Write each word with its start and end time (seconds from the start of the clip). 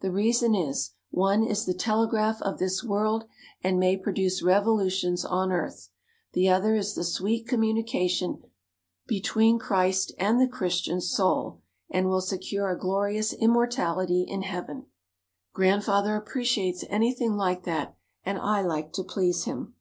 The 0.00 0.12
reason 0.12 0.54
is, 0.54 0.90
one 1.10 1.42
is 1.42 1.64
the 1.64 1.72
telegraph 1.72 2.42
of 2.42 2.58
this 2.58 2.84
world 2.84 3.24
and 3.64 3.78
may 3.80 3.96
produce 3.96 4.42
revolutions 4.42 5.24
on 5.24 5.50
earth; 5.50 5.88
the 6.34 6.46
other 6.50 6.74
is 6.74 6.94
the 6.94 7.02
sweet 7.04 7.48
communication 7.48 8.42
between 9.06 9.58
Christ 9.58 10.12
and 10.18 10.38
the 10.38 10.46
Christian 10.46 11.00
soul 11.00 11.62
and 11.88 12.10
will 12.10 12.20
secure 12.20 12.68
a 12.68 12.78
glorious 12.78 13.32
immortality 13.32 14.26
in 14.28 14.42
Heaven." 14.42 14.88
Grandfather 15.54 16.16
appreciates 16.16 16.84
anything 16.90 17.32
like 17.38 17.64
that 17.64 17.96
and 18.24 18.36
I 18.38 18.60
like 18.60 18.92
to 18.92 19.02
please 19.04 19.44
him. 19.44 19.72